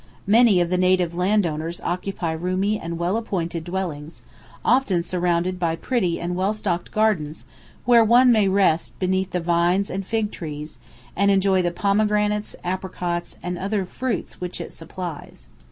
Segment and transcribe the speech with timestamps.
[0.25, 4.23] Many of the native landowners occupy roomy and well appointed dwellings,
[4.65, 7.45] often surrounded by pretty and well stocked gardens,
[7.85, 10.79] where one may rest beneath the vines and fig trees,
[11.15, 15.45] and enjoy the pomegranates, apricots, and other fruits which it supplies.